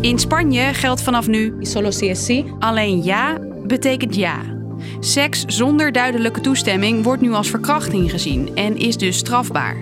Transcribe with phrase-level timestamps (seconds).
[0.00, 2.44] In Spanje geldt vanaf nu Solo si es sí.
[2.58, 4.40] alleen ja betekent ja.
[5.00, 9.76] Seks zonder duidelijke toestemming wordt nu als verkrachting gezien en is dus strafbaar.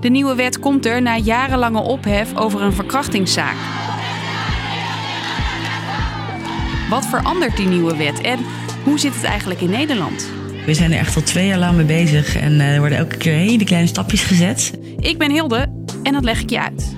[0.00, 3.56] De nieuwe wet komt er na jarenlange ophef over een verkrachtingszaak.
[6.90, 8.38] Wat verandert die nieuwe wet en
[8.84, 10.30] hoe zit het eigenlijk in Nederland?
[10.66, 13.16] We zijn er echt al twee jaar lang mee bezig en eh, er worden elke
[13.16, 14.72] keer hele kleine stapjes gezet.
[14.98, 15.66] Ik ben Hilde
[16.02, 16.96] en dat leg ik je uit.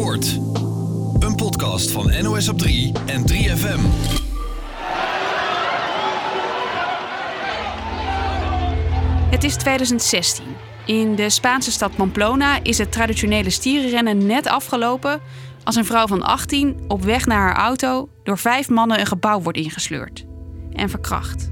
[0.00, 3.80] Een podcast van NOS op 3 en 3FM.
[9.30, 10.44] Het is 2016.
[10.86, 15.20] In de Spaanse stad Pamplona is het traditionele stierenrennen net afgelopen
[15.64, 19.40] als een vrouw van 18 op weg naar haar auto door vijf mannen een gebouw
[19.40, 20.26] wordt ingesleurd
[20.72, 21.50] en verkracht.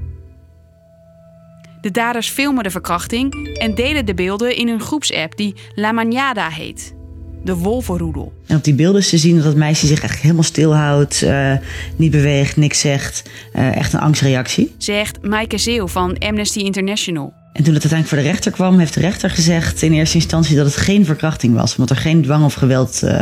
[1.81, 6.49] De daders filmen de verkrachting en delen de beelden in hun groepsapp die La Manada
[6.49, 6.97] heet.
[7.43, 8.33] De wolvenroedel.
[8.47, 11.53] En op die beelden is te zien dat het meisje zich echt helemaal stilhoudt, eh,
[11.95, 13.29] niet beweegt, niks zegt.
[13.53, 14.75] Eh, echt een angstreactie.
[14.77, 17.33] Zegt Maaike Zeeuw van Amnesty International.
[17.53, 20.55] En toen het uiteindelijk voor de rechter kwam, heeft de rechter gezegd in eerste instantie
[20.55, 21.71] dat het geen verkrachting was.
[21.71, 23.21] Omdat er geen dwang of geweld eh,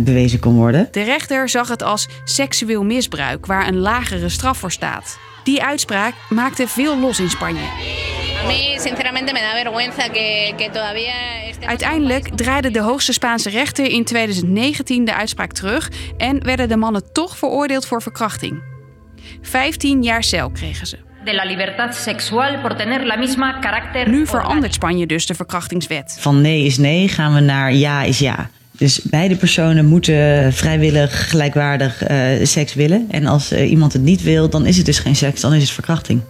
[0.00, 0.88] bewezen kon worden.
[0.90, 5.18] De rechter zag het als seksueel misbruik waar een lagere straf voor staat.
[5.44, 8.13] Die uitspraak maakte veel los in Spanje.
[8.44, 11.14] A mí, sinceramente, me da vergüenza que, que todavía
[11.48, 16.76] estemos Uiteindelijk draaide de hoogste Spaanse rechter in 2019 de uitspraak terug en werden de
[16.76, 18.62] mannen toch veroordeeld voor verkrachting.
[19.42, 20.98] 15 jaar cel kregen ze.
[21.24, 24.08] de la libertad sexual por tener la misma carácter.
[24.08, 26.16] Nu verandert Spanje dus de verkrachtingswet.
[26.20, 28.50] Van nee is nee gaan we naar ja is ja.
[28.78, 33.06] Dus beide personen moeten vrijwillig, gelijkwaardig eh, seks willen.
[33.10, 35.62] En als eh, iemand het niet wil, dan is het dus geen seks, dan is
[35.62, 36.20] het verkrachting.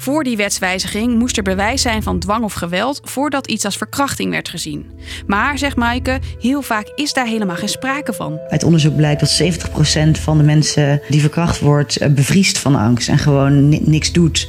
[0.00, 4.30] Voor die wetswijziging moest er bewijs zijn van dwang of geweld voordat iets als verkrachting
[4.30, 4.86] werd gezien.
[5.26, 8.38] Maar, zegt Maaike, heel vaak is daar helemaal geen sprake van.
[8.48, 13.08] Uit onderzoek blijkt dat 70% van de mensen die verkracht wordt, eh, bevriest van angst
[13.08, 14.48] en gewoon ni- niks doet.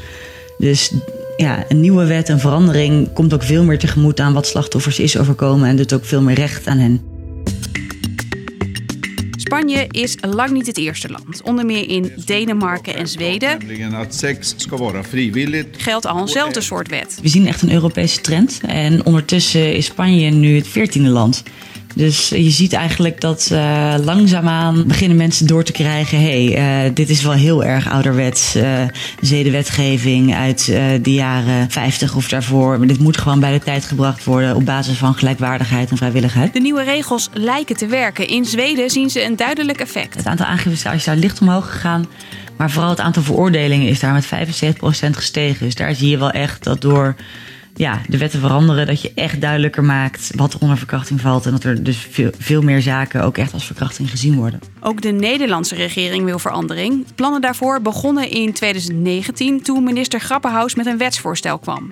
[0.58, 0.94] Dus
[1.38, 5.18] ja, een nieuwe wet, een verandering, komt ook veel meer tegemoet aan wat slachtoffers is
[5.18, 7.09] overkomen en doet ook veel meer recht aan hen.
[9.50, 11.42] Spanje is lang niet het eerste land.
[11.42, 13.60] Onder meer in Denemarken en Zweden
[15.78, 17.20] geldt al eenzelfde soort wet.
[17.22, 21.44] We zien echt een Europese trend en ondertussen is Spanje nu het veertiende land.
[22.00, 26.20] Dus je ziet eigenlijk dat eh, langzaamaan beginnen mensen door te krijgen...
[26.20, 28.84] hé, hey, eh, dit is wel heel erg ouderwets eh,
[29.22, 30.66] zedenwetgeving uit
[31.02, 32.78] de jaren 50 of daarvoor.
[32.78, 36.54] Maar dit moet gewoon bij de tijd gebracht worden op basis van gelijkwaardigheid en vrijwilligheid.
[36.54, 38.28] De nieuwe regels lijken te werken.
[38.28, 40.16] In Zweden zien ze een duidelijk effect.
[40.16, 42.06] Het aantal aangiftes is daar licht omhoog gegaan.
[42.58, 44.30] Maar vooral het aantal veroordelingen is daar met 75%
[45.12, 45.66] gestegen.
[45.66, 47.16] Dus daar zie je wel echt dat door
[47.76, 48.88] ja, de wetten veranderen...
[48.88, 51.46] dat je echt duidelijker maakt wat er onder verkrachting valt.
[51.46, 54.60] En dat er dus veel, veel meer zaken ook echt als verkrachting gezien worden.
[54.80, 57.06] Ook de Nederlandse regering wil verandering.
[57.16, 61.92] Plannen daarvoor begonnen in 2019 toen minister Grappenhaus met een wetsvoorstel kwam.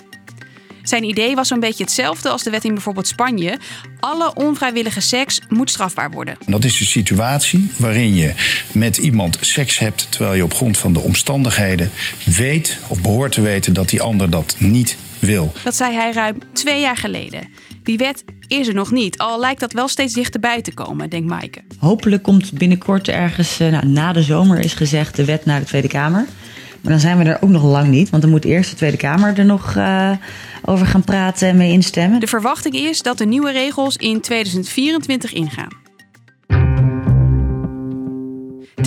[0.87, 3.59] Zijn idee was een beetje hetzelfde als de wet in bijvoorbeeld Spanje.
[3.99, 6.37] Alle onvrijwillige seks moet strafbaar worden.
[6.45, 8.33] Dat is de situatie waarin je
[8.71, 11.91] met iemand seks hebt terwijl je op grond van de omstandigheden
[12.25, 15.51] weet of behoort te weten dat die ander dat niet wil.
[15.63, 17.47] Dat zei hij ruim twee jaar geleden.
[17.83, 21.29] Die wet is er nog niet, al lijkt dat wel steeds dichterbij te komen, denkt
[21.29, 21.61] Maaike.
[21.79, 25.65] Hopelijk komt binnenkort ergens, eh, nou, na de zomer is gezegd, de wet naar de
[25.65, 26.25] Tweede Kamer.
[26.81, 28.97] Maar dan zijn we er ook nog lang niet, want dan moet eerst de Tweede
[28.97, 30.11] Kamer er nog eh,
[30.65, 32.19] over gaan praten en mee instemmen.
[32.19, 35.86] De verwachting is dat de nieuwe regels in 2024 ingaan.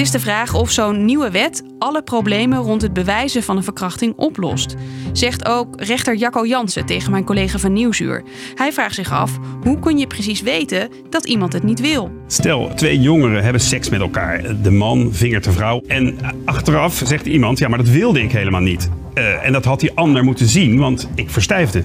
[0.01, 3.65] Het is de vraag of zo'n nieuwe wet alle problemen rond het bewijzen van een
[3.65, 4.75] verkrachting oplost.
[5.13, 8.23] Zegt ook rechter Jacco Jansen tegen mijn collega van Nieuwsuur.
[8.55, 12.11] Hij vraagt zich af, hoe kun je precies weten dat iemand het niet wil?
[12.27, 14.63] Stel, twee jongeren hebben seks met elkaar.
[14.63, 15.83] De man vingert de vrouw.
[15.87, 18.91] En achteraf zegt iemand, ja, maar dat wilde ik helemaal niet.
[19.15, 21.85] Eh, en dat had die ander moeten zien, want ik verstijfde.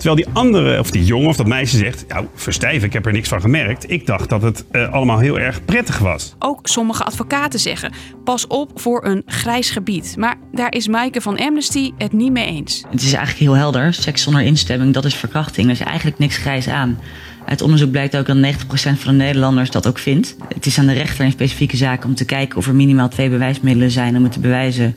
[0.00, 3.12] Terwijl die andere, of die jongen of dat meisje zegt, nou, verstijven, ik heb er
[3.12, 3.90] niks van gemerkt.
[3.90, 6.34] Ik dacht dat het eh, allemaal heel erg prettig was.
[6.38, 7.92] Ook sommige advocaten zeggen,
[8.24, 10.14] pas op voor een grijs gebied.
[10.18, 12.84] Maar daar is Maaike van Amnesty het niet mee eens.
[12.90, 13.94] Het is eigenlijk heel helder.
[13.94, 15.66] Seks zonder instemming, dat is verkrachting.
[15.66, 16.98] Er is eigenlijk niks grijs aan.
[17.46, 18.38] Uit onderzoek blijkt ook dat 90%
[18.72, 20.36] van de Nederlanders dat ook vindt.
[20.54, 23.30] Het is aan de rechter in specifieke zaken om te kijken of er minimaal twee
[23.30, 24.96] bewijsmiddelen zijn om het te bewijzen.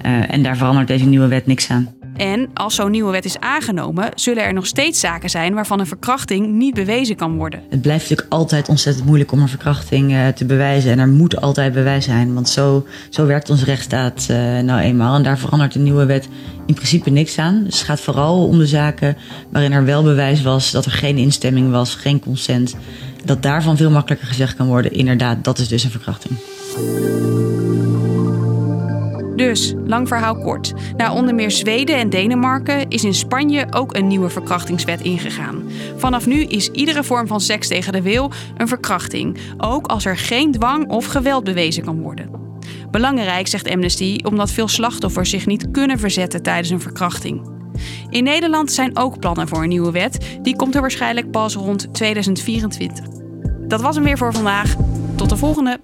[0.00, 1.95] Eh, en daar verandert deze nieuwe wet niks aan.
[2.16, 5.86] En als zo'n nieuwe wet is aangenomen, zullen er nog steeds zaken zijn waarvan een
[5.86, 7.62] verkrachting niet bewezen kan worden.
[7.70, 10.90] Het blijft natuurlijk altijd ontzettend moeilijk om een verkrachting uh, te bewijzen.
[10.90, 15.16] En er moet altijd bewijs zijn, want zo, zo werkt onze rechtsstaat uh, nou eenmaal.
[15.16, 16.28] En daar verandert de nieuwe wet
[16.66, 17.64] in principe niks aan.
[17.64, 19.16] Dus het gaat vooral om de zaken
[19.50, 22.76] waarin er wel bewijs was dat er geen instemming was, geen consent.
[23.24, 26.34] Dat daarvan veel makkelijker gezegd kan worden, inderdaad, dat is dus een verkrachting.
[29.36, 30.72] Dus, lang verhaal kort.
[30.96, 35.70] Na onder meer Zweden en Denemarken is in Spanje ook een nieuwe verkrachtingswet ingegaan.
[35.96, 40.16] Vanaf nu is iedere vorm van seks tegen de wil een verkrachting, ook als er
[40.16, 42.30] geen dwang of geweld bewezen kan worden.
[42.90, 47.54] Belangrijk, zegt Amnesty, omdat veel slachtoffers zich niet kunnen verzetten tijdens een verkrachting.
[48.10, 50.38] In Nederland zijn ook plannen voor een nieuwe wet.
[50.42, 53.04] Die komt er waarschijnlijk pas rond 2024.
[53.68, 54.74] Dat was hem weer voor vandaag.
[55.16, 55.78] Tot de volgende.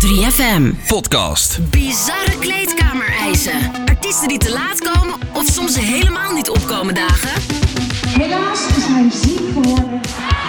[0.00, 0.74] 3FM.
[0.86, 1.58] Podcast.
[1.70, 3.72] Bizarre kleedkamereisen.
[3.88, 7.42] Artiesten die te laat komen of soms helemaal niet opkomen dagen.
[8.08, 10.00] Helaas is hij ziek geworden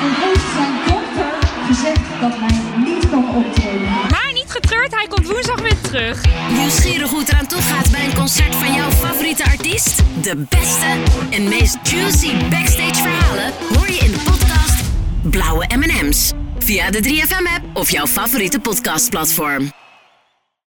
[0.01, 3.87] en heeft zijn dokter gezegd dat hij niet kan optreden.
[4.09, 6.21] Maar niet getreurd, hij komt woensdag weer terug.
[6.57, 10.03] Nieuwsgierig hoe het eraan toe gaat bij een concert van jouw favoriete artiest?
[10.21, 10.87] De beste
[11.29, 14.83] en meest juicy backstage verhalen hoor je in de podcast
[15.21, 16.33] Blauwe M&M's.
[16.67, 19.86] Via de 3FM app of jouw favoriete podcastplatform.